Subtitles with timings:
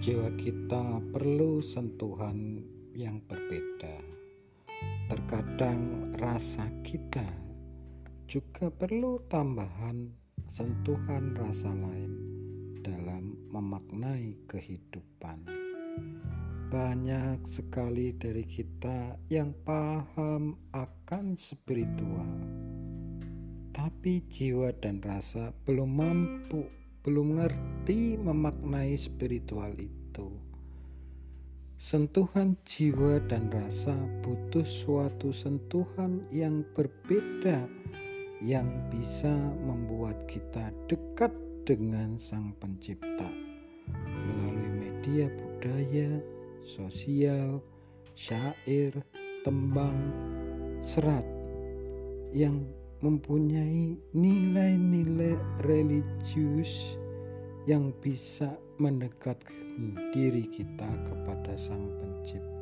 [0.00, 2.64] jiwa kita perlu sentuhan
[2.96, 4.00] yang berbeda.
[5.12, 7.28] Terkadang rasa kita
[8.24, 10.08] juga perlu tambahan
[10.48, 12.16] sentuhan rasa lain
[12.80, 15.52] dalam memaknai kehidupan.
[16.72, 22.32] Banyak sekali dari kita yang paham akan spiritual,
[23.68, 30.32] tapi jiwa dan rasa belum mampu belum ngerti memaknai spiritual itu.
[31.76, 33.92] Sentuhan jiwa dan rasa
[34.24, 37.68] butuh suatu sentuhan yang berbeda
[38.40, 39.36] yang bisa
[39.68, 41.28] membuat kita dekat
[41.68, 43.28] dengan Sang Pencipta
[44.24, 46.08] melalui media budaya,
[46.64, 47.60] sosial,
[48.16, 48.96] syair,
[49.44, 50.08] tembang,
[50.80, 51.26] serat
[52.32, 52.64] yang
[53.04, 55.36] mempunyai nilai-nilai
[55.68, 56.96] religius
[57.68, 62.53] yang bisa mendekatkan diri kita kepada Sang Pencipta.